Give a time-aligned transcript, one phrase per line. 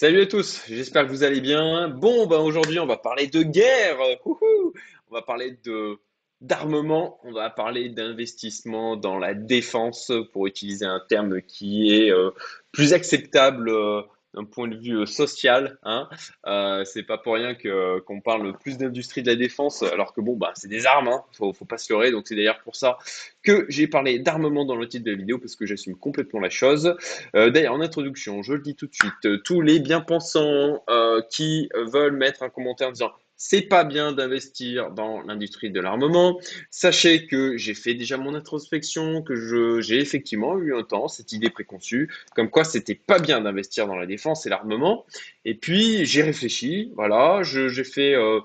[0.00, 1.90] Salut à tous, j'espère que vous allez bien.
[1.90, 3.98] Bon, ben aujourd'hui, on va parler de guerre.
[4.30, 5.98] On va parler de
[6.40, 12.30] d'armement, on va parler d'investissement dans la défense pour utiliser un terme qui est euh,
[12.72, 14.00] plus acceptable euh,
[14.34, 15.78] d'un point de vue euh, social.
[15.82, 16.08] Hein.
[16.46, 20.20] Euh, c'est pas pour rien que qu'on parle plus d'industrie de la défense, alors que
[20.20, 21.22] bon, bah, c'est des armes, hein.
[21.32, 22.10] faut, faut pas se leurrer.
[22.10, 22.98] Donc c'est d'ailleurs pour ça
[23.42, 26.50] que j'ai parlé d'armement dans le titre de la vidéo, parce que j'assume complètement la
[26.50, 26.96] chose.
[27.34, 30.84] Euh, d'ailleurs, en introduction, je le dis tout de suite, tous les bien-pensants
[31.30, 33.12] qui veulent mettre un commentaire en disant
[33.42, 36.38] c'est pas bien d'investir dans l'industrie de l'armement.
[36.70, 41.48] Sachez que j'ai fait déjà mon introspection, que j'ai effectivement eu un temps cette idée
[41.48, 45.06] préconçue, comme quoi c'était pas bien d'investir dans la défense et l'armement.
[45.46, 48.40] Et puis j'ai réfléchi, voilà, j'ai fait euh,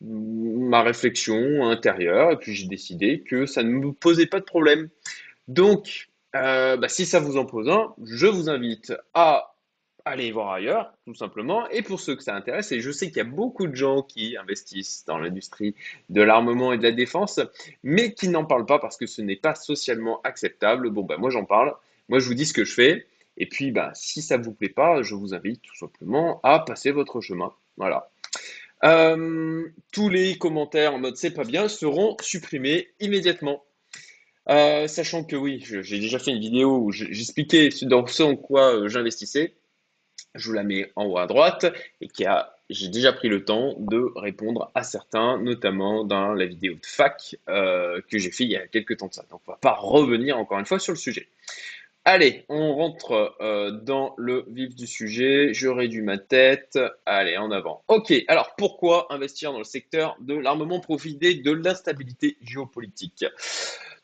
[0.00, 4.88] ma réflexion intérieure, et puis j'ai décidé que ça ne me posait pas de problème.
[5.48, 9.56] Donc, euh, bah, si ça vous en pose un, je vous invite à
[10.08, 11.68] allez voir ailleurs, tout simplement.
[11.70, 14.02] Et pour ceux que ça intéresse, et je sais qu'il y a beaucoup de gens
[14.02, 15.74] qui investissent dans l'industrie
[16.08, 17.40] de l'armement et de la défense,
[17.82, 20.90] mais qui n'en parlent pas parce que ce n'est pas socialement acceptable.
[20.90, 21.74] Bon, ben moi j'en parle.
[22.08, 23.06] Moi je vous dis ce que je fais.
[23.40, 26.58] Et puis, bah, si ça ne vous plaît pas, je vous invite tout simplement à
[26.58, 27.52] passer votre chemin.
[27.76, 28.10] Voilà.
[28.84, 33.64] Euh, tous les commentaires en mode c'est pas bien seront supprimés immédiatement.
[34.48, 38.74] Euh, sachant que oui, j'ai déjà fait une vidéo où j'expliquais dans ce en quoi
[38.74, 39.54] euh, j'investissais
[40.34, 41.66] je vous la mets en haut à droite
[42.00, 46.44] et qui a j'ai déjà pris le temps de répondre à certains, notamment dans la
[46.44, 49.24] vidéo de fac euh, que j'ai fait il y a quelques temps de ça.
[49.30, 51.28] Donc on va pas revenir encore une fois sur le sujet.
[52.04, 55.52] Allez, on rentre euh, dans le vif du sujet.
[55.52, 56.78] Je réduis ma tête.
[57.04, 57.82] Allez, en avant.
[57.88, 63.26] Ok, alors pourquoi investir dans le secteur de l'armement profiter de l'instabilité géopolitique?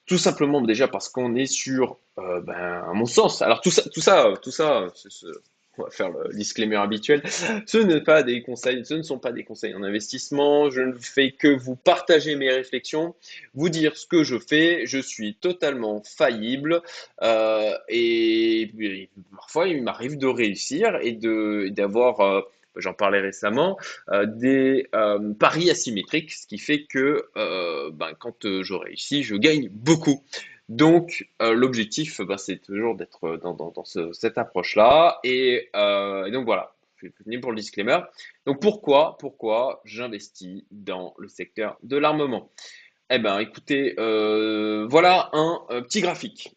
[0.07, 3.83] Tout simplement déjà parce qu'on est sur, euh, ben, à mon sens, alors tout ça,
[3.89, 4.87] tout ça, tout ça,
[5.79, 7.23] on va faire le disclaimer habituel.
[7.67, 10.71] Ce ne, pas des conseils, ce ne sont pas des conseils en investissement.
[10.71, 13.15] Je ne fais que vous partager mes réflexions,
[13.55, 14.87] vous dire ce que je fais.
[14.87, 16.83] Je suis totalement faillible
[17.23, 22.41] euh, et, parfois il m'arrive de réussir et d'avoir euh,
[22.77, 23.79] j'en parlais récemment,
[24.11, 24.89] euh, des
[25.39, 27.25] paris asymétriques, ce qui fait que
[27.93, 30.23] ben, quand je réussis, je gagne beaucoup.
[30.69, 35.21] Donc, euh, l'objectif, bah, c'est toujours d'être dans, dans, cette approche-là.
[35.23, 37.99] Et, euh, donc, voilà, je venir pour le disclaimer.
[38.47, 42.51] Donc, pourquoi, pourquoi j'investis dans le secteur de l'armement?
[43.11, 46.57] Eh bien, écoutez, euh, voilà un petit graphique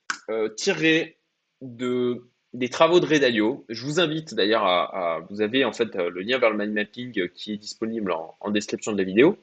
[0.55, 1.17] tiré
[1.61, 3.65] de, des travaux de Redalio.
[3.67, 7.29] Je vous invite d'ailleurs à, Vous avez en fait le lien vers le mind mapping
[7.29, 9.37] qui est disponible en, en description de la vidéo.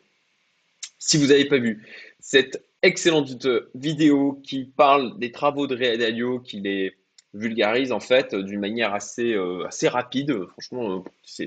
[0.98, 1.86] Si vous n'avez pas vu
[2.18, 6.94] cette excellente vidéo qui parle des travaux de Ray Dalio, qui les
[7.34, 10.46] vulgarise en fait d'une manière assez, euh, assez rapide.
[10.52, 11.04] Franchement,
[11.38, 11.46] euh,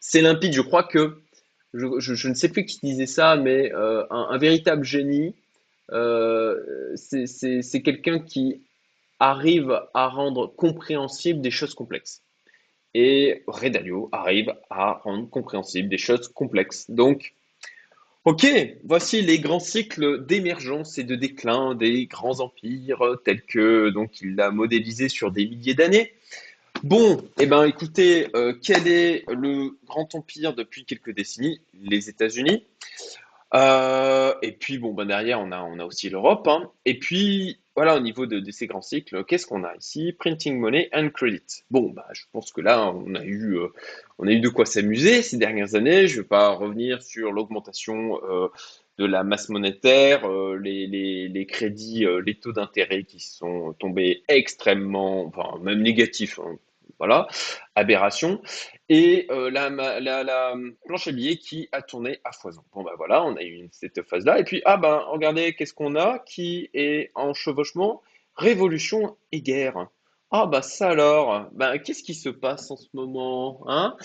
[0.00, 0.54] c'est limpide.
[0.54, 1.18] Je crois que,
[1.74, 5.34] je, ne sais plus qui disait ça, mais euh, un, véritable génie,
[6.96, 8.62] c'est quelqu'un qui
[9.20, 12.22] arrive à rendre compréhensible des choses complexes.
[12.94, 16.90] Et Ray Dalio arrive à rendre compréhensible des choses complexes.
[16.90, 17.34] Donc,
[18.24, 18.46] Ok,
[18.84, 24.36] voici les grands cycles d'émergence et de déclin des grands empires tels que donc il
[24.36, 26.12] l'a modélisé sur des milliers d'années.
[26.84, 31.60] Bon, eh ben écoutez, euh, quel est le grand empire depuis quelques décennies?
[31.80, 32.64] Les États-Unis.
[33.54, 36.46] Euh, et puis bon, ben derrière on a aussi l'Europe.
[36.46, 36.70] Hein.
[36.84, 40.12] Et puis voilà, au niveau de, ces grands cycles, qu'est-ce qu'on a ici?
[40.12, 41.64] Printing money and credit.
[41.70, 43.68] Bon, bah, je pense que là, on a eu, euh,
[44.18, 46.06] on a eu de quoi s'amuser ces dernières années.
[46.06, 48.48] Je ne vais pas revenir sur l'augmentation euh,
[48.98, 55.58] de la masse monétaire, euh, les, crédits, les taux d'intérêt qui sont tombés extrêmement, enfin
[55.62, 56.58] même négatifs, hein,
[57.02, 57.26] voilà,
[57.74, 58.40] aberration.
[58.88, 60.54] Et euh, la, la,
[60.86, 62.62] planche à billets qui a tourné à foison.
[62.72, 64.38] Bon, ben voilà, on a eu cette phase-là.
[64.38, 68.02] Et puis, ah ben, regardez, qu'est-ce qu'on a qui est en chevauchement?
[68.36, 69.88] Révolution et guerre.
[70.30, 73.96] Ah bah ça alors, ben, qu'est-ce qui se passe en ce moment hein?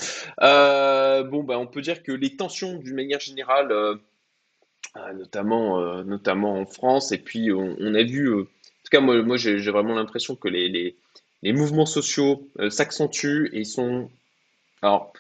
[0.42, 3.96] Euh, Bon ben on peut dire que les tensions d'une manière générale, euh,
[5.14, 10.36] notamment, en France, et puis on, a vu, en tout cas moi, j'ai vraiment l'impression
[10.36, 10.98] que les,
[11.44, 14.10] les mouvements sociaux euh, s'accentuent et sont
[14.82, 15.14] alors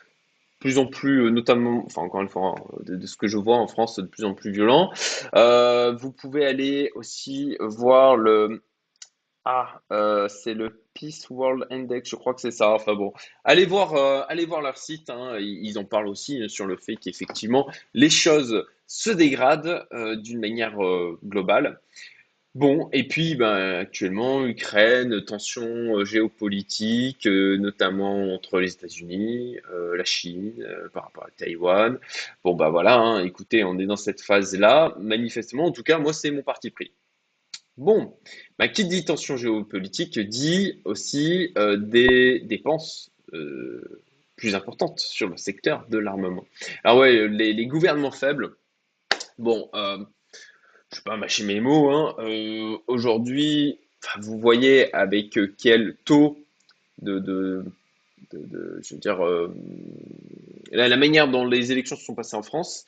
[0.60, 3.58] plus en plus, euh, notamment, enfin encore une fois, hein, de, ce que je vois
[3.58, 4.92] en France, de plus en plus violents.
[5.36, 8.64] Euh, vous pouvez aller aussi voir le
[9.50, 9.80] ah,
[10.28, 12.72] c'est le Peace World Index, je crois que c'est ça.
[12.72, 13.14] Enfin bon,
[13.46, 13.96] allez voir,
[14.28, 15.10] allez voir leur site.
[15.10, 15.38] Hein.
[15.40, 19.88] ils en parlent aussi sur le fait qu'effectivement les choses se dégradent
[20.22, 20.76] d'une manière
[21.24, 21.80] globale.
[22.58, 29.96] Bon, et puis ben, actuellement, Ukraine, tension euh, géopolitique, euh, notamment entre les États-Unis, euh,
[29.96, 32.00] la Chine, euh, par rapport à Taïwan.
[32.44, 34.96] Bon, bah voilà, hein, écoutez, on est dans cette phase-là.
[35.00, 36.92] Manifestement, en tout cas, moi, c'est mon parti pris.
[37.78, 38.18] Bon,
[38.58, 43.12] bah, qui dit tension géopolitique dit aussi des dépenses
[44.36, 46.46] plus importantes sur le secteur de l'armement.
[46.84, 48.56] Alors ouais, les, les gouvernements faibles,
[49.38, 49.70] bon,
[50.92, 53.80] je ne vais pas mâcher mes mots, hein, euh, aujourd'hui,
[54.20, 56.40] vous voyez avec quel taux
[57.02, 57.66] de, de,
[58.32, 59.54] je veux dire, euh,
[60.72, 62.86] la, manière dont les élections se sont passées en France,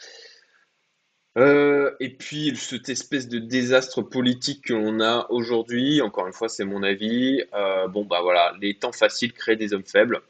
[1.37, 6.65] euh, et puis cette espèce de désastre politique qu'on a aujourd'hui, encore une fois, c'est
[6.65, 7.43] mon avis,
[7.89, 10.21] bon bah voilà, les temps faciles créent des hommes faibles.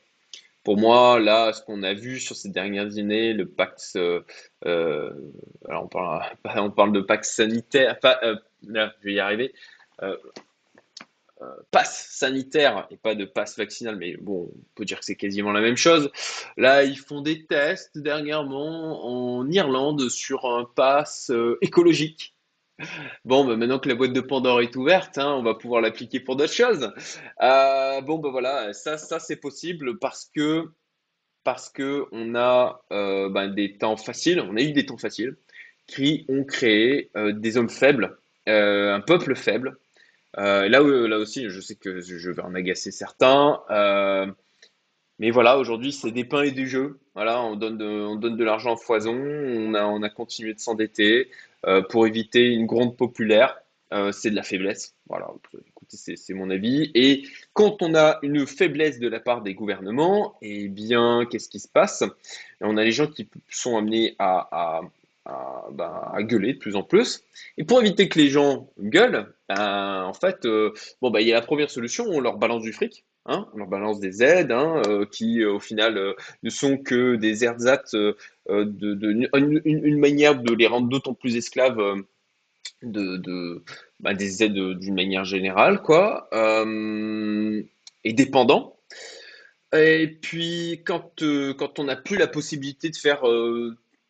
[0.64, 4.26] Pour moi, là, ce qu'on a vu sur ces dernières années, le Pax, euh,
[4.66, 5.12] euh,
[5.68, 8.36] alors on parle, de Pax sanitaire, euh,
[8.68, 9.54] là, je vais y arriver,
[11.42, 15.16] euh, passe sanitaire et pas de passe vaccinal, mais bon, on peut dire que c'est
[15.16, 16.12] quasiment la même chose.
[16.58, 22.36] Là, ils font des tests dernièrement en Irlande sur un pass euh, écologique.
[23.26, 26.20] Bon, bah, maintenant que la boîte de Pandore est ouverte, hein, on va pouvoir l'appliquer
[26.20, 26.92] pour d'autres choses.
[27.42, 30.66] Euh, bon, bah voilà, ça, ça c'est possible parce que
[31.44, 35.36] parce que on a euh, ben, des temps faciles, on a eu des temps faciles
[35.88, 38.18] qui ont créé euh, des hommes faibles,
[38.48, 39.78] un peuple faible.
[40.36, 43.62] Là, là aussi, je sais que je vais en agacer certains,
[45.20, 47.00] mais voilà, aujourd'hui, c'est des pains et des jeux.
[47.14, 50.54] Voilà, on donne de, on donne de l'argent à foison, on a, on a continué
[50.54, 51.30] de s'endetter
[51.90, 53.62] pour éviter une gronde populaire.
[53.92, 54.94] Euh, c'est de la faiblesse.
[55.08, 55.28] Voilà,
[55.68, 56.92] écoutez, c'est mon avis.
[56.94, 57.24] Et
[57.54, 61.68] quand on a une faiblesse de la part des gouvernements, eh bien, qu'est-ce qui se
[61.68, 62.04] passe?
[62.62, 64.82] On a les gens qui sont amenés à, à,
[65.26, 67.24] à, ben, à gueuler de plus en plus.
[67.58, 70.72] Et pour éviter que les gens gueulent, ben, en fait, euh,
[71.02, 73.06] bon, ben, il y a la première solution, on leur balance du fric.
[73.32, 76.80] Hein, on leur balance des aides hein, euh, qui, euh, au final, euh, ne sont
[76.80, 77.96] que des ersatz
[78.50, 81.80] une, manière de les rendre d'autant plus esclaves
[82.82, 86.28] bah, des aides d'une manière générale, quoi,
[88.04, 88.80] et dépendants.
[89.76, 91.24] Et puis, quand,
[91.56, 93.22] quand on n'a plus la possibilité de faire,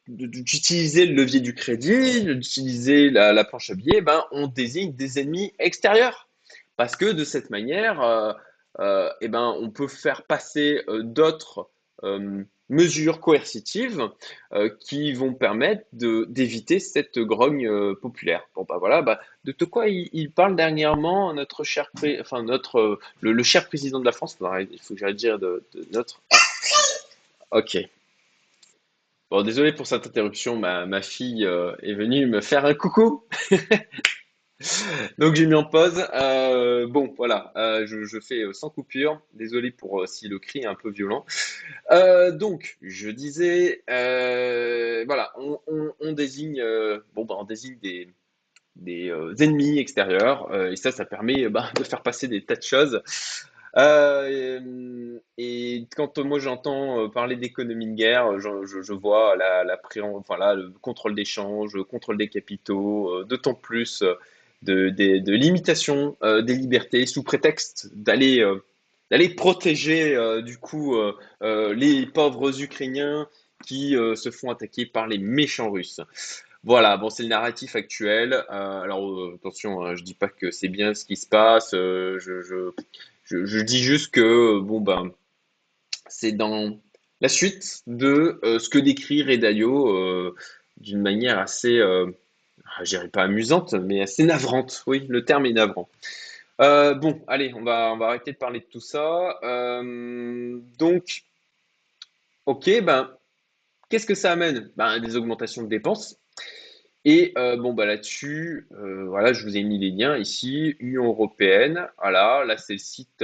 [0.07, 5.19] d'utiliser le levier du crédit, d'utiliser la, la planche à billets, ben, on désigne des
[5.19, 6.30] ennemis extérieurs.
[6.77, 8.38] Parce que de cette manière,
[8.77, 11.69] eh ben, on peut faire passer euh, d'autres
[12.04, 14.10] euh, mesures coercitives
[14.54, 18.48] euh, qui vont permettre d'éviter cette grogne euh, populaire.
[18.56, 21.89] Bon, bah voilà, bah, de, quoi il, parle dernièrement, notre cher,
[22.21, 25.39] enfin, notre, euh, le, cher président de la France, il faut que j'arrête de dire
[25.39, 26.21] de, notre.
[27.51, 27.77] Ok.
[29.31, 33.24] Bon, désolé pour cette interruption, ma, ma fille euh, est venue me faire un coucou.
[35.17, 36.06] Donc j'ai mis en pause.
[36.13, 39.21] Euh, bon, voilà, euh, je, fais euh, sans coupure.
[39.33, 41.25] Désolé pour si le cri est un peu violent.
[42.33, 46.61] Donc, je disais, voilà, on, désigne,
[47.13, 48.09] bon, bah, on désigne des,
[48.75, 53.01] des ennemis extérieurs, et ça, ça permet bah, de faire passer des tas de choses.
[53.77, 54.57] Et,
[55.38, 60.53] et quand moi j'entends parler d'économie de guerre, je, vois la, la pré- enfin, là,
[60.53, 64.03] le contrôle d'échange, le contrôle des capitaux, d'autant plus
[64.63, 68.59] de, limitation euh, des libertés sous prétexte d'aller euh,
[69.35, 70.95] protéger euh, du coup
[71.41, 73.28] les pauvres Ukrainiens
[73.66, 76.01] qui se font attaquer par les méchants Russes.
[76.63, 78.33] Voilà, bon, c'est le narratif actuel.
[78.49, 81.71] Alors attention, hein, je dis pas que c'est bien ce qui se passe.
[81.71, 82.71] je, je,
[83.23, 85.11] je, je dis juste que bon ben
[86.07, 86.80] c'est dans
[87.21, 90.31] la suite de ce que décrit euh,
[90.78, 91.81] d'une manière assez,
[92.80, 94.83] je dirais pas amusante, mais assez navrante.
[94.88, 95.90] Oui, le terme est navrant.
[96.61, 99.40] Euh, bon, allez, on va, arrêter de parler de tout ça.
[99.44, 101.23] Euh, donc,
[102.45, 103.11] ok, ben,
[103.90, 104.69] qu'est-ce que ça amène?
[104.76, 106.18] Ben, des augmentations de dépenses.
[107.06, 110.76] Et euh, bon, bah là-dessus, voilà, je vous ai mis les liens ici.
[110.80, 113.23] Union européenne, voilà, là c'est le site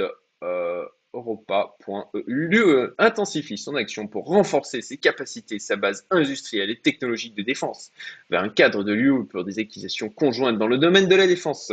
[1.12, 2.22] europa.eu.
[2.26, 7.90] L'UE intensifie son action pour renforcer ses capacités, sa base industrielle et technologique de défense
[8.30, 11.72] vers un cadre de l'UE pour des acquisitions conjointes dans le domaine de la défense.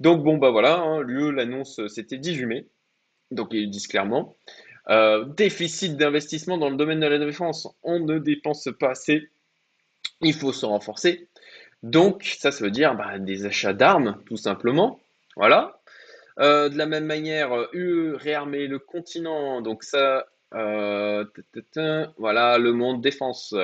[0.00, 2.66] Donc bon, bah voilà, hein, l'UE l'annonce, c'était 18 mai,
[3.30, 4.36] donc ils disent clairement.
[4.88, 9.28] Euh, déficit d'investissement dans le domaine de la défense, on ne dépense pas assez,
[10.20, 11.28] il faut se renforcer.
[11.82, 15.00] Donc, ça, ça veut dire bah, des achats d'armes, tout simplement.
[15.36, 15.79] Voilà.
[16.40, 19.60] Euh, de la même manière, euh, UE réarmer le continent.
[19.60, 21.24] Donc ça, euh,
[22.16, 23.54] voilà, le monde défense.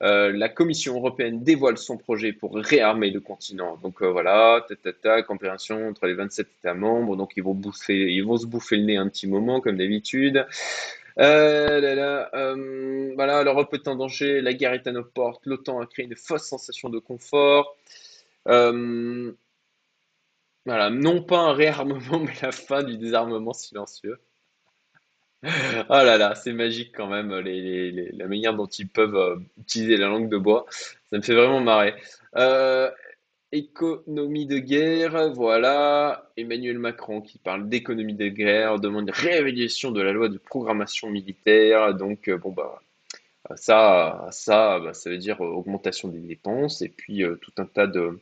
[0.00, 3.78] la Commission européenne dévoile son projet pour réarmer le continent.
[3.82, 4.66] Donc voilà,
[5.02, 7.16] ta, compréhension entre les 27 États membres.
[7.16, 10.46] Donc ils vont bouffer, ils vont se bouffer le nez un petit moment comme d'habitude.
[11.16, 12.28] voilà,
[13.44, 16.44] l'Europe est en danger, la guerre est à nos portes, l'OTAN a créé une fausse
[16.44, 17.76] sensation de confort.
[20.66, 24.18] Voilà, non pas un réarmement, mais la fin du désarmement silencieux.
[25.88, 30.08] Oh là là, c'est magique quand même, la manière dont ils peuvent euh, utiliser la
[30.08, 30.66] langue de bois.
[31.10, 31.94] Ça me fait vraiment marrer.
[32.36, 32.90] Euh,
[33.52, 36.30] économie de guerre, voilà.
[36.36, 41.10] Emmanuel Macron qui parle d'économie de guerre, demande une réévaluation de la loi de programmation
[41.10, 41.94] militaire.
[41.94, 42.82] Donc, euh, bon, bah,
[43.54, 48.18] ça, ça, bah, ça veut dire augmentation des dépenses et puis tout un tas de,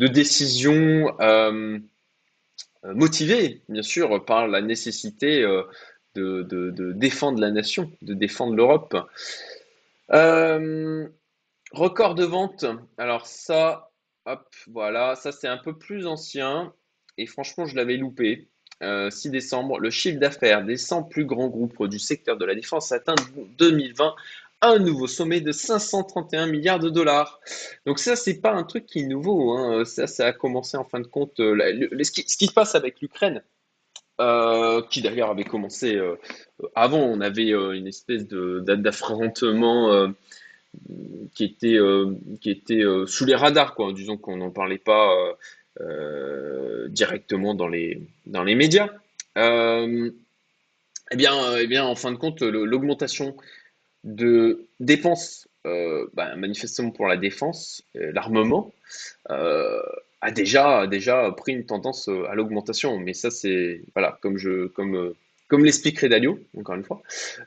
[0.00, 1.16] de décisions
[2.82, 5.44] motivées, bien sûr, par la nécessité
[6.14, 8.96] de, défendre la nation, de défendre l'Europe.
[10.12, 11.06] Euh,
[11.72, 12.64] record de vente.
[12.98, 13.90] Alors ça,
[14.26, 16.72] hop, voilà, ça c'est un peu plus ancien
[17.16, 18.48] et franchement je l'avais loupé.
[18.82, 22.54] 6 euh, décembre, le chiffre d'affaires des 100 plus grands groupes du secteur de la
[22.54, 23.14] défense atteint
[23.58, 24.14] 2020
[24.62, 27.40] un nouveau sommet de 531 milliards de dollars.
[27.86, 29.52] Donc ça, c'est pas un truc qui est nouveau.
[29.52, 29.84] Hein.
[29.84, 31.40] Ça, ça a commencé en fin de compte.
[31.40, 33.42] Euh, ce, qui, se passe avec l'Ukraine,
[34.20, 36.16] euh, qui d'ailleurs avait commencé euh,
[36.74, 37.00] avant.
[37.00, 40.12] On avait une espèce d'affrontement
[41.34, 41.78] qui était,
[42.40, 43.92] qui était sous les radars, quoi.
[43.92, 45.14] Disons qu'on n'en parlait pas
[46.88, 48.90] directement dans les, dans les médias.
[49.36, 50.10] eh,
[51.16, 53.36] bien, eh bien, en fin de compte, l'augmentation
[54.04, 58.72] de dépenses, bah, manifestement pour la défense, l'armement,
[60.20, 62.98] a déjà, déjà pris une tendance euh, à l'augmentation.
[62.98, 65.16] Mais ça, c'est, voilà, comme, je, comme, euh,
[65.48, 67.02] comme l'explique Redalio, encore une fois,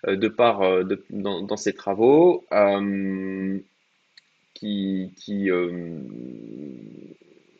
[0.08, 0.62] euh, de par,
[1.10, 2.44] dans, ses travaux,
[4.54, 5.50] qui, qui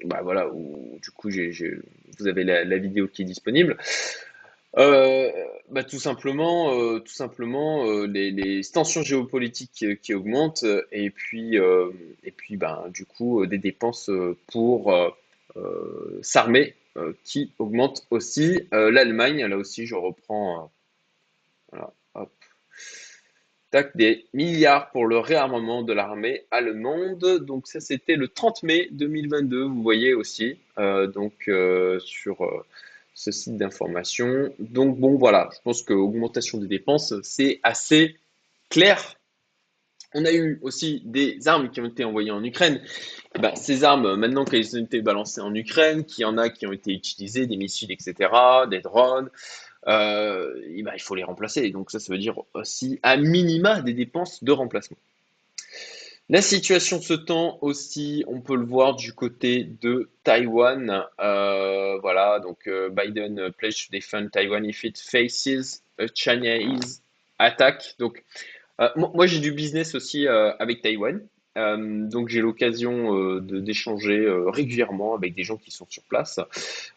[0.06, 3.78] bah voilà, où, du coup, vous avez la, vidéo qui est disponible.
[4.78, 5.32] Euh,
[5.70, 12.32] bah, tout simplement, euh, tout simplement euh, les, tensions géopolitiques qui augmentent et puis, et
[12.32, 14.10] puis ben, du coup des dépenses
[14.48, 14.94] pour
[16.22, 16.76] s'armer
[17.24, 18.68] qui augmentent aussi.
[18.72, 20.72] L'Allemagne, là aussi je reprends
[23.70, 27.40] tac, des milliards pour le réarmement de l'armée allemande.
[27.46, 31.50] Donc ça c'était le 30 mai 2022, vous voyez aussi, donc
[32.00, 32.66] sur
[33.14, 34.54] ce site d'information.
[34.60, 38.16] Donc bon, voilà, je pense que augmentation des dépenses, c'est assez
[38.70, 39.16] clair.
[40.16, 42.82] On a eu aussi des armes qui ont été envoyées en Ukraine.
[43.40, 46.68] Ben, ces armes, maintenant qu'elles ont été balancées en Ukraine, qu'il y en a qui
[46.68, 48.30] ont été utilisées, des missiles, etc.,
[48.70, 49.30] des drones,
[49.88, 50.54] euh,
[50.84, 51.70] ben, il faut les remplacer.
[51.72, 54.98] Donc ça, ça veut dire aussi à minima des dépenses de remplacement.
[56.30, 61.04] La situation se tend aussi, on peut le voir du côté de Taïwan.
[61.20, 67.02] Euh, voilà, donc euh, Biden pledge to defend Taiwan if it faces a Chinese
[67.40, 67.96] attack.
[68.00, 68.24] Donc,
[68.80, 71.22] euh, moi, j'ai du business aussi avec Taïwan.
[71.56, 76.40] donc j'ai l'occasion d'échanger régulièrement avec des gens qui sont sur place.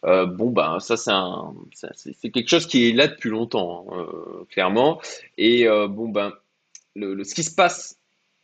[0.03, 0.95] bon ben ça
[1.93, 4.07] c'est quelque chose qui est là depuis longtemps hein,
[4.49, 4.99] clairement.
[5.37, 6.33] Et bon ben
[6.95, 7.96] ce qui se passe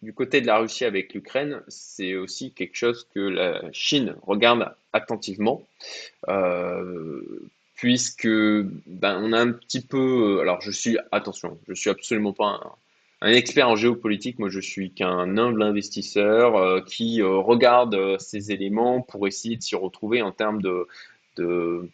[0.03, 4.75] du côté de la Russie avec l'Ukraine, c'est aussi quelque chose que la Chine regarde
[4.91, 5.65] attentivement,
[6.27, 7.21] euh,
[7.75, 10.41] puisque ben, on a un petit peu.
[10.41, 12.77] Alors, je suis, attention, je suis absolument pas
[13.21, 14.39] un, expert en géopolitique.
[14.39, 19.63] Moi, je suis qu'un humble investisseur euh, qui euh, regarde ces éléments pour essayer de
[19.63, 20.85] s'y retrouver en termes de,
[21.37, 21.89] de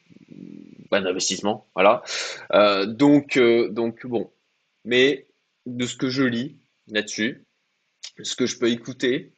[0.89, 1.67] ben, d'investissement.
[1.75, 2.01] Voilà.
[2.87, 3.39] donc,
[3.69, 4.31] donc, bon.
[4.83, 5.27] Mais
[5.67, 6.55] de ce que je lis
[6.87, 7.43] là-dessus,
[8.23, 9.31] ce que je peux écouter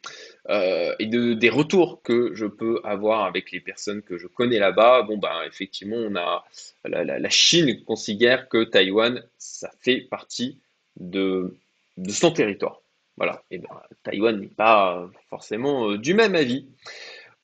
[0.49, 4.59] euh, et de, des retours que je peux avoir avec les personnes que je connais
[4.59, 6.43] là-bas, bon ben effectivement on a
[6.85, 10.59] la, Chine considère que Taïwan ça fait partie
[10.99, 11.55] de,
[11.97, 12.81] de son territoire.
[13.17, 13.69] Voilà, et ben
[14.03, 16.67] Taïwan n'est pas forcément euh, du même avis.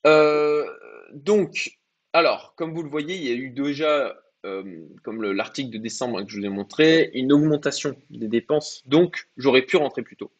[0.06, 0.66] Euh,
[1.12, 1.78] donc,
[2.12, 4.16] alors, comme vous le voyez, il y a eu déjà,
[5.02, 9.62] comme l'article de décembre que je vous ai montré, une augmentation des dépenses, donc j'aurais
[9.62, 10.30] pu rentrer plus tôt.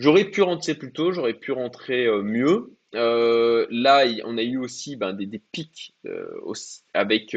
[0.00, 2.74] J'aurais pu rentrer plus tôt, j'aurais pu rentrer euh, mieux.
[2.94, 6.40] Euh, là, on a eu aussi ben, des, pics euh,
[6.94, 7.36] avec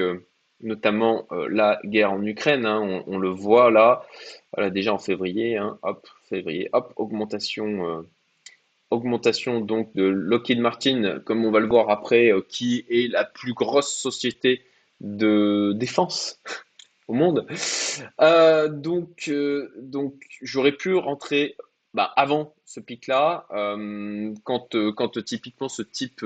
[0.61, 2.65] notamment la guerre en Ukraine.
[2.65, 4.05] Hein, on, le voit là,
[4.69, 8.05] déjà en février, hein, hop, février, hop, augmentation,
[8.91, 13.53] augmentation donc de Lockheed Martin, comme on va le voir après, qui est la plus
[13.53, 14.61] grosse société
[15.01, 16.41] de défense
[17.09, 17.45] au monde.
[18.69, 19.29] donc,
[19.81, 21.57] donc j'aurais pu rentrer
[21.93, 23.47] bah, avant ce pic-là,
[24.43, 26.25] quand, quand typiquement ce type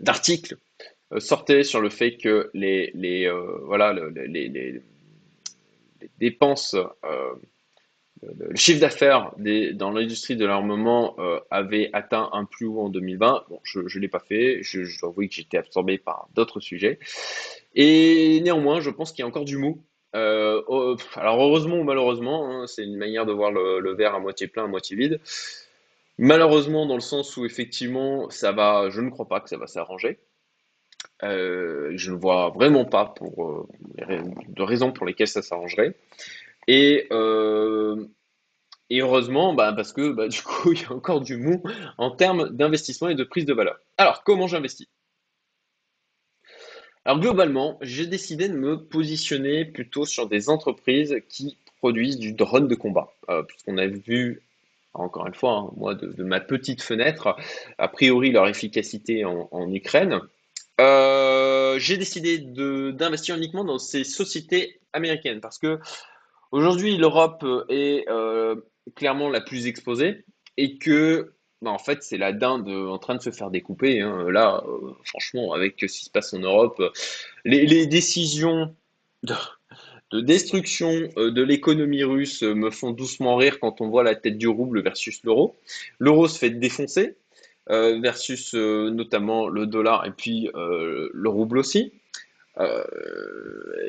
[0.00, 0.56] d'article
[1.18, 3.30] sortait sur le fait que les, les
[6.18, 6.76] dépenses
[8.22, 9.32] le chiffre d'affaires
[9.74, 13.44] dans l'industrie de l'armement euh, avait atteint un plus haut en 2020.
[13.48, 16.60] Bon, je ne l'ai pas fait, je, je, dois avouer que j'étais absorbé par d'autres
[16.60, 16.98] sujets.
[17.74, 19.82] Et néanmoins, je pense qu'il y a encore du mou.
[20.16, 24.48] Euh, alors heureusement ou malheureusement, hein, c'est une manière de voir le, verre à moitié
[24.48, 25.20] plein, à moitié vide.
[26.18, 29.66] Malheureusement, dans le sens où effectivement, ça va, je ne crois pas que ça va
[29.66, 30.18] s'arranger.
[31.22, 33.68] Euh, je ne vois vraiment pas pour
[33.98, 35.94] de raisons pour lesquelles ça s'arrangerait.
[36.68, 38.06] Et, euh,
[38.90, 41.62] et heureusement, bah, parce que bah, du coup, il y a encore du mou
[41.98, 43.78] en termes d'investissement et de prise de valeur.
[43.98, 44.88] Alors, comment j'investis?
[47.06, 52.68] Alors, globalement, j'ai décidé de me positionner plutôt sur des entreprises qui produisent du drone
[52.68, 53.08] de combat.
[53.30, 54.42] Euh, puisqu'on a vu,
[54.92, 57.36] encore une fois, hein, moi, de, ma petite fenêtre,
[57.78, 60.20] a priori leur efficacité en, Ukraine.
[60.80, 65.78] Euh, j'ai décidé d'investir uniquement dans ces sociétés américaines parce que
[66.52, 68.56] Aujourd'hui, l'Europe est euh,
[68.94, 70.24] clairement la plus exposée
[70.56, 74.00] et que, bah, en fait, c'est la dinde en train de se faire découper.
[74.00, 74.30] Hein.
[74.30, 76.82] Là, euh, franchement, avec ce qui se passe en Europe,
[77.44, 78.74] les, décisions
[79.22, 84.48] de, destruction de l'économie russe me font doucement rire quand on voit la tête du
[84.48, 85.56] rouble versus l'euro.
[85.98, 87.16] L'euro se fait défoncer
[87.68, 91.92] versus notamment le dollar et puis le rouble aussi.
[92.58, 92.84] Euh,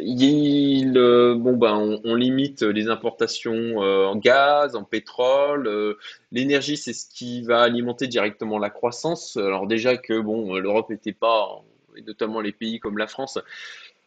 [0.01, 5.97] il, euh, bon, ben, on, limite les importations euh, en gaz, en pétrole.
[6.31, 9.37] L'énergie, c'est ce qui va alimenter directement la croissance.
[9.37, 11.63] Alors déjà que bon, l'Europe n'était pas,
[11.95, 13.39] et notamment les pays comme la France,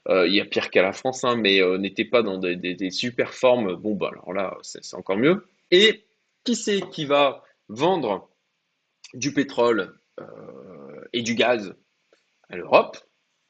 [0.09, 3.77] il y a pire qu'à la France, hein, mais n'était pas dans des, super formes.
[3.77, 5.47] Bon, ben, alors là, c'est encore mieux.
[5.71, 6.05] Et
[6.45, 8.29] qui c'est qui va vendre
[9.15, 9.95] du pétrole
[11.13, 11.75] et du gaz
[12.49, 12.99] à l'Europe?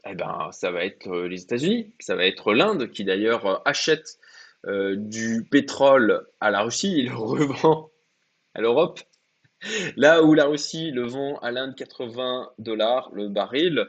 [0.05, 3.57] Eh ben, ça va être euh, les États-Unis, ça va être l'Inde qui d'ailleurs euh,
[3.65, 4.19] achète
[4.67, 7.91] euh, du pétrole à la Russie et le revend
[8.55, 9.01] à l'Europe.
[9.97, 13.87] Là où la Russie le vend à l'Inde 80 dollars le baril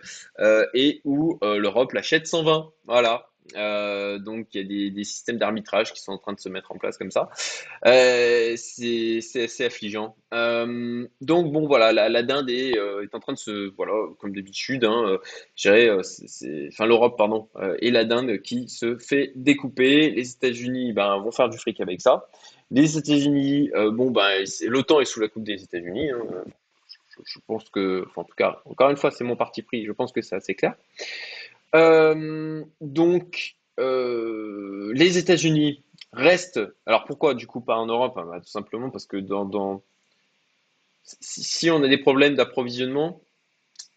[0.74, 2.70] et où l'Europe l'achète 120.
[2.84, 3.31] Voilà.
[3.56, 6.72] Euh, donc il y a des, systèmes d'arbitrage qui sont en train de se mettre
[6.72, 7.30] en place comme ça.
[7.86, 10.16] Euh, c'est assez affligeant.
[10.34, 12.78] Euh, donc bon voilà, la, dinde est,
[13.14, 15.18] en train de se, voilà, comme d'habitude, hein,
[15.66, 17.50] enfin l'Europe pardon,
[17.80, 20.12] et la dinde qui se fait découper.
[20.12, 22.28] Les États-Unis ben, vont faire du fric avec ça.
[22.70, 26.12] Les États-Unis, bon ben l'OTAN est sous la coupe des États-Unis.
[26.12, 26.44] Hein.
[27.26, 29.86] Je, pense que, en tout cas, encore une fois, c'est mon parti pris.
[29.86, 30.76] Je pense que c'est assez clair.
[31.76, 36.60] Euh, donc, euh, les États-Unis restent.
[36.86, 39.18] Alors pourquoi du coup pas en Europe hein, bah, Tout simplement parce que
[41.04, 43.22] si, on a des problèmes d'approvisionnement,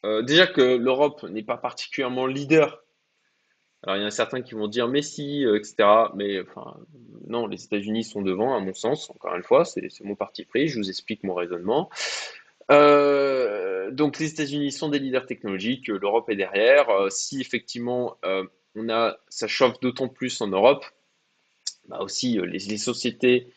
[0.04, 2.84] euh, déjà que l'Europe n'est pas particulièrement leader.
[3.82, 5.74] Alors il y en a certains qui vont dire mais si, etc.
[6.14, 6.40] Mais
[7.26, 9.10] non, les États-Unis sont devant à mon sens.
[9.10, 10.68] Encore une fois, c'est mon parti pris.
[10.68, 11.90] Je vous explique mon raisonnement.
[13.90, 16.88] Donc les États-Unis sont des leaders technologiques, l'Europe est derrière.
[16.90, 18.44] Euh, si effectivement euh,
[18.74, 20.84] on a, ça chauffe d'autant plus en Europe,
[21.88, 23.48] bah aussi les, sociétés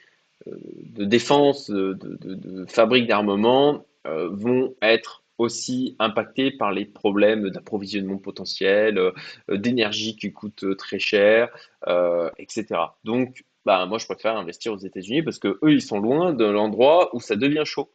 [0.46, 9.00] de défense, de, de, fabrique d'armement vont être aussi impactées par les problèmes d'approvisionnement potentiel,
[9.50, 11.50] d'énergie qui coûte très cher,
[12.38, 12.66] etc.
[13.06, 16.46] Donc, bah, moi, je préfère investir aux États-Unis parce que eux, ils sont loin de
[16.46, 17.92] l'endroit où ça devient chaud.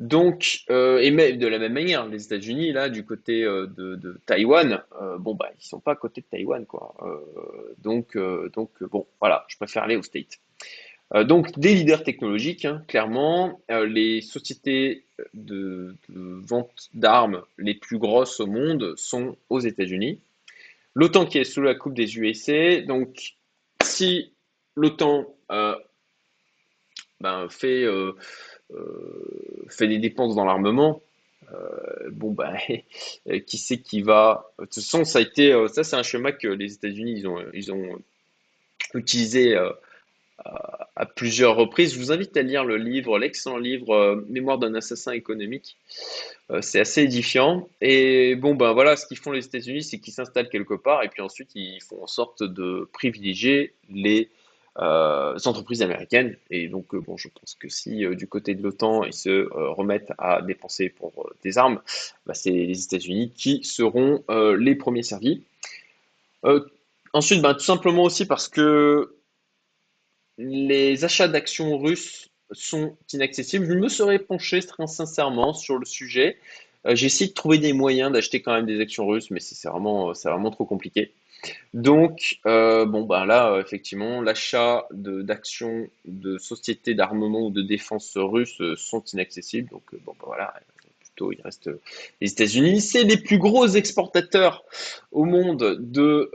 [0.00, 4.20] Donc, euh, et même de la même manière, les États-Unis, là, du côté euh, de,
[4.26, 6.94] Taïwan, euh, bon, bah, ils sont pas à côté de Taïwan, quoi.
[7.78, 8.18] Donc,
[8.52, 10.40] donc bon, voilà, je préfère aller au State.
[11.22, 18.40] donc, des leaders technologiques, hein, clairement, les sociétés de, de vente d'armes les plus grosses
[18.40, 20.18] au monde sont aux États-Unis.
[20.94, 23.36] L'OTAN qui est sous la coupe des USA, donc,
[23.82, 24.32] si
[24.74, 25.26] l'OTAN
[27.20, 27.86] ben, fait
[29.68, 31.02] fait des dépenses dans l'armement,
[31.52, 32.56] euh, bon ben
[33.46, 36.32] qui c'est qui va de toute façon ça a été euh, ça c'est un schéma
[36.32, 37.98] que les États-Unis ils ont ils ont
[38.94, 41.94] utilisé à, plusieurs reprises.
[41.94, 45.76] Je vous invite à lire le livre, l'excellent livre Mémoire d'un assassin économique.
[46.60, 47.68] c'est assez édifiant.
[47.80, 51.08] Et bon, ben voilà, ce qu'ils font les États-Unis, c'est qu'ils s'installent quelque part et
[51.08, 54.28] puis ensuite ils font en sorte de privilégier les
[54.78, 56.36] euh, entreprises américaines.
[56.50, 59.48] Et donc, euh, bon, je pense que si euh, du côté de l'OTAN ils se
[59.52, 61.80] remettent à dépenser pour des armes,
[62.26, 65.44] bah, c'est les États-Unis qui seront les premiers servis.
[67.12, 69.16] ensuite, bah, tout simplement aussi parce que
[70.38, 73.66] les achats d'actions russes sont inaccessibles.
[73.66, 76.36] Je me serais penché très sincèrement sur le sujet.
[76.84, 80.12] J'ai essayé de trouver des moyens d'acheter quand même des actions russes, mais c'est vraiment,
[80.14, 81.14] c'est vraiment trop compliqué.
[81.72, 88.16] Donc, euh, bon, bah là, euh, effectivement, l'achat d'actions de sociétés d'armement ou de défense
[88.16, 89.70] russes euh, sont inaccessibles.
[89.70, 90.54] Donc, bon, bah voilà,
[91.00, 91.70] plutôt, il reste
[92.20, 92.80] les États-Unis.
[92.80, 94.64] C'est les plus gros exportateurs
[95.12, 96.30] au monde de,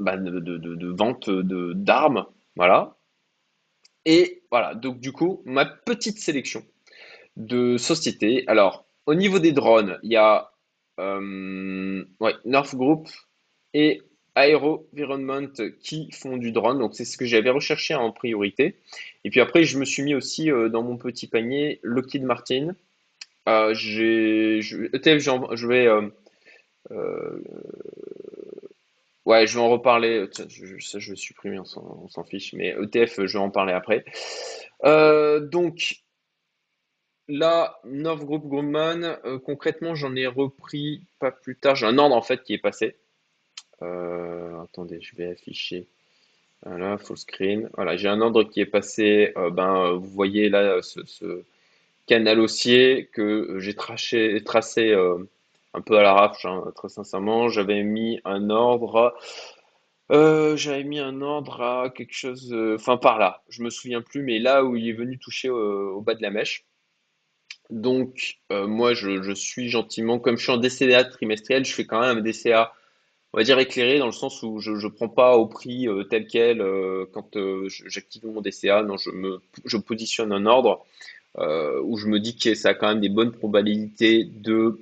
[0.00, 2.26] bah, de, de, vente d'armes.
[2.56, 2.96] Voilà.
[4.04, 6.64] Et voilà, donc du coup, ma petite sélection
[7.36, 8.44] de sociétés.
[8.46, 10.51] Alors, au niveau des drones, il y a
[10.98, 13.08] euh, ouais, North Group
[13.74, 14.02] et
[14.34, 15.52] Aerovironment
[15.82, 16.78] qui font du drone.
[16.78, 18.76] Donc, c'est ce que j'avais recherché en priorité.
[19.24, 22.74] Et puis après, je me suis mis aussi euh, dans mon petit panier Lockheed Martin.
[23.48, 26.08] Euh, je, ETF, je vais, euh,
[26.92, 27.42] euh,
[29.26, 30.26] ouais, je vais en reparler.
[30.32, 32.52] Ça, je vais supprimer, on s'en fiche.
[32.54, 34.04] Mais ETF, je vais en parler après.
[34.82, 36.02] Donc,
[37.28, 41.76] Là, North Group Grumman, euh, concrètement, j'en ai repris pas plus tard.
[41.76, 42.96] J'ai un ordre en fait qui est passé.
[43.82, 45.86] Euh, attendez, je vais afficher.
[46.64, 47.68] Voilà, full screen.
[47.74, 49.32] Voilà, j'ai un ordre qui est passé.
[49.36, 51.42] euh, ben, vous voyez là ce,
[52.06, 54.40] canal haussier que j'ai tracé,
[54.92, 55.18] euh,
[55.74, 57.48] un peu à l'arrache, hein, très sincèrement.
[57.48, 59.14] J'avais mis un ordre.
[60.10, 62.54] j'avais mis un ordre à quelque chose.
[62.74, 63.42] Enfin, par là.
[63.48, 66.30] Je me souviens plus, mais là où il est venu toucher au bas de la
[66.30, 66.64] mèche.
[67.72, 72.00] Donc, euh, moi, je, suis gentiment, comme je suis en DCA trimestriel, je fais quand
[72.00, 72.74] même un DCA,
[73.32, 76.04] on va dire éclairé, dans le sens où je ne prends pas au prix euh,
[76.04, 77.38] tel quel euh, quand
[77.86, 78.82] j'active mon DCA.
[78.82, 80.84] Non, je me, je positionne un ordre
[81.34, 84.78] où je me dis que ça a quand même des bonnes probabilités de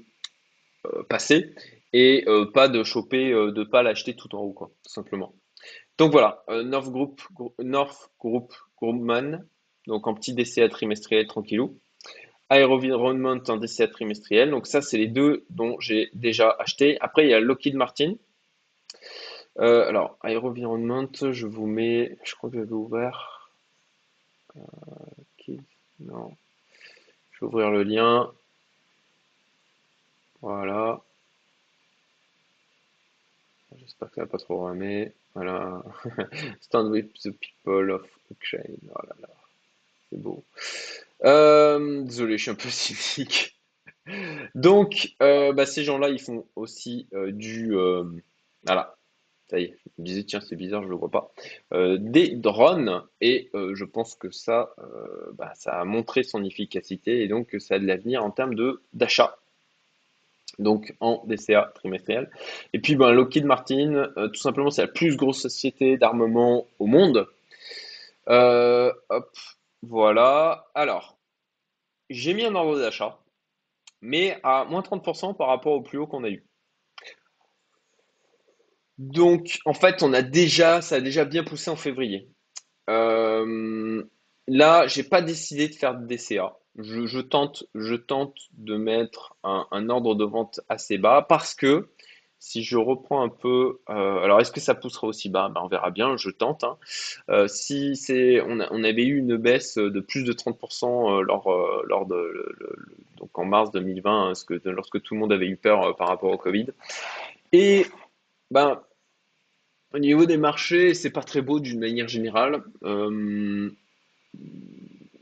[1.09, 1.55] passer
[1.93, 5.33] et pas de choper, de pas l'acheter tout en haut, quoi, tout simplement.
[5.97, 9.47] Donc voilà, North Group, Grou- North Group Grumman,
[9.87, 11.79] donc en petit DCA trimestriel tranquillou.
[12.51, 14.51] Aerovironment en DCA trimestriel.
[14.51, 16.99] Donc ça, c'est les deux dont j'ai déjà acheté.
[17.01, 18.15] Après, il y a Lockheed Martin.
[19.59, 23.51] Euh, alors, Aerovironment, je vous mets, je crois que j'avais ouvert.
[24.55, 25.63] Lockheed,
[26.01, 26.37] Non,
[27.33, 28.31] je vais ouvrir le lien.
[30.43, 31.01] Voilà.
[33.77, 35.13] J'espère que ça va pas trop ramer.
[35.35, 35.83] Voilà.
[36.61, 38.79] Stand with the people of Ukraine.
[38.95, 39.03] Oh
[40.11, 40.45] c'est beau.
[41.25, 43.57] Euh, désolé, je suis un peu cynique.
[44.55, 47.75] Donc, euh, bah, ces gens-là, ils font aussi euh, du...
[48.65, 48.97] voilà,
[49.49, 51.33] Ça y est, je tiens, c'est bizarre, je le vois pas.
[51.99, 54.75] Des drones, et je pense que ça,
[55.35, 58.55] bah, ça a montré son efficacité, et donc ça a de l'avenir en termes
[58.93, 59.39] d'achat,
[60.59, 62.31] donc en DCA trimestriel.
[62.73, 67.29] Et puis, ben, Lockheed Martin, tout simplement, c'est la plus grosse société d'armement au monde.
[68.27, 69.37] Hop,
[69.83, 70.67] voilà.
[70.75, 71.19] Alors,
[72.11, 73.21] j'ai mis un ordre d'achat,
[74.01, 76.45] mais à moins 30% par rapport au plus haut qu'on a eu.
[78.99, 82.29] Donc, en fait, on a déjà, ça a déjà bien poussé en février.
[82.91, 84.05] Euh,
[84.47, 86.57] là, j'ai pas décidé de faire de DCA.
[86.77, 87.65] Je, tente,
[88.53, 91.91] de mettre un ordre de vente assez bas parce que
[92.43, 95.51] si je reprends un peu, euh, alors est-ce que ça poussera aussi bas?
[95.51, 96.17] Ben, on verra bien.
[96.17, 96.65] Je tente.
[96.65, 96.79] hein.
[97.29, 102.07] Euh, si c'est, on avait eu une baisse de plus de 30% euh, lors, lors
[102.07, 102.57] de,
[103.19, 104.33] donc en mars 2020, hein,
[104.65, 106.69] lorsque tout le monde avait eu peur par rapport au Covid.
[107.53, 107.85] Et
[108.51, 108.81] ben,
[109.93, 112.63] au niveau des marchés, c'est pas très beau d'une manière générale.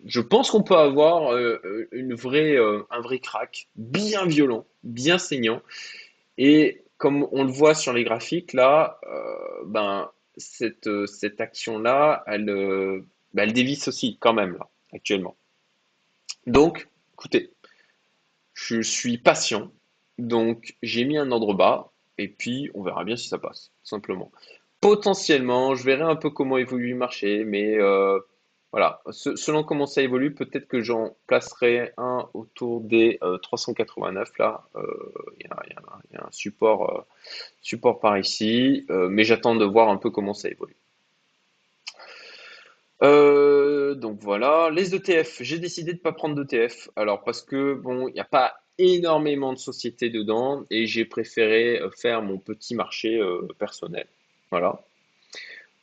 [0.06, 1.36] Je pense qu'on peut avoir
[1.90, 5.60] une un vrai crack, bien violent, bien saignant.
[6.36, 12.22] Et comme on le voit sur les graphiques là, euh, ben cette, euh, cette action-là,
[12.26, 15.36] elle, euh, ben, elle dévisse aussi quand même là, actuellement.
[16.46, 17.52] Donc, écoutez,
[18.54, 19.72] je suis patient.
[20.18, 24.30] Donc, j'ai mis un ordre bas et puis on verra bien si ça passe, simplement.
[24.80, 27.76] Potentiellement, je verrai un peu comment évolue le marché, mais
[28.72, 34.36] voilà, Se- selon comment ça évolue, peut-être que j'en placerai un autour des euh, 389
[34.38, 34.64] là.
[34.76, 34.82] Euh,
[35.40, 35.82] Il y a, il y a
[36.14, 37.02] y a un support, euh,
[37.62, 40.76] support par ici, euh, mais j'attends de voir un peu comment ça évolue.
[43.02, 46.88] Euh, donc voilà, les ETF, j'ai décidé de ne pas prendre d'ETF.
[46.96, 51.80] Alors parce que bon, il n'y a pas énormément de sociétés dedans et j'ai préféré
[51.80, 54.06] euh, faire mon petit marché euh, personnel.
[54.50, 54.80] Voilà.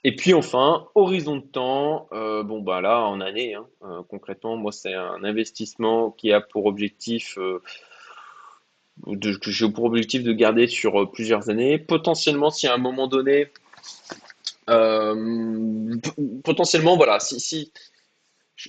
[0.07, 4.55] Et puis enfin, horizon de temps, euh, bon bah là en année, hein, euh, concrètement,
[4.55, 7.59] moi c'est un investissement qui a pour objectif euh,
[9.07, 11.79] de, que j'ai pour objectif de garder sur plusieurs années.
[11.79, 13.47] Potentiellement, si à un moment donné,
[16.43, 17.71] potentiellement, voilà, si, si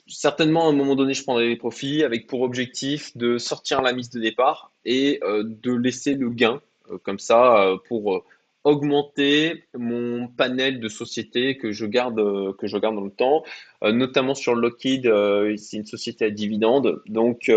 [0.08, 3.92] certainement à un moment donné, je prendrai les profits avec pour objectif de sortir la
[3.92, 6.62] mise de départ et de laisser le gain
[7.02, 8.24] comme ça pour
[8.66, 12.16] augmenter mon panel de sociétés que je garde,
[12.56, 13.44] que je garde dans le temps,
[13.82, 15.10] notamment sur Lockheed,
[15.56, 17.50] c'est une société à dividendes, donc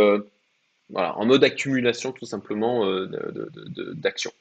[0.90, 2.86] voilà, en mode accumulation tout simplement
[3.94, 4.32] d'actions.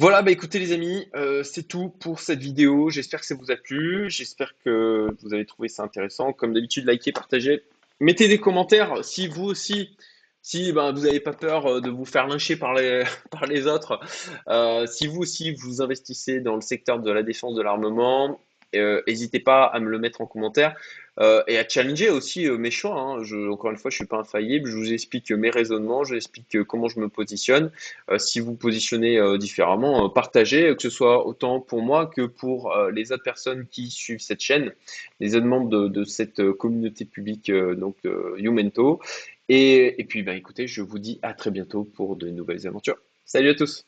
[0.00, 2.88] Voilà, bah écoutez les amis, euh, c'est tout pour cette vidéo.
[2.88, 4.08] J'espère que ça vous a plu.
[4.08, 6.32] J'espère que vous avez trouvé ça intéressant.
[6.32, 7.64] Comme d'habitude, likez, partagez.
[7.98, 9.96] Mettez des commentaires si vous aussi,
[10.42, 14.00] si ben, vous n'avez pas peur euh, de vous faire lyncher par les, autres,
[14.48, 18.40] euh, si vous aussi vous investissez dans le secteur de la défense de l'armement,
[18.74, 20.76] n'hésitez pas à me le mettre en commentaire.
[21.20, 22.94] Euh, et à challenger aussi euh, mes choix.
[23.00, 23.22] Hein.
[23.50, 24.70] Encore une fois, je suis pas infaillible.
[24.70, 27.70] Je vous explique mes raisonnements, je vous explique euh, comment je me positionne.
[28.18, 33.22] si vous positionnez différemment, partagez, que ce soit autant pour moi que pour les autres
[33.22, 34.72] personnes qui suivent cette chaîne,
[35.20, 37.96] les autres membres de, de cette communauté publique, donc
[38.36, 39.00] Youmento.
[39.48, 42.98] Et, puis, ben, écoutez, je vous dis à très bientôt pour de nouvelles aventures.
[43.24, 43.87] Salut à tous!